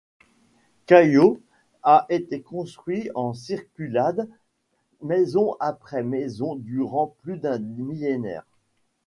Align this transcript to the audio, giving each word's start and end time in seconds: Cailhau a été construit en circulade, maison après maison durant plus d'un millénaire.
Cailhau 0.87 1.39
a 1.83 2.07
été 2.09 2.41
construit 2.41 3.11
en 3.13 3.35
circulade, 3.35 4.27
maison 5.03 5.55
après 5.59 6.01
maison 6.01 6.55
durant 6.55 7.13
plus 7.21 7.37
d'un 7.37 7.59
millénaire. 7.59 8.47